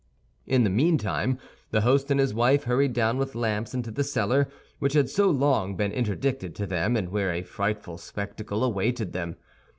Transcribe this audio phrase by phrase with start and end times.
[0.47, 1.37] In the meantime
[1.69, 4.47] the host and his wife hurried down with lamps into the cellar,
[4.79, 9.35] which had so long been interdicted to them and where a frightful spectacle awaited them.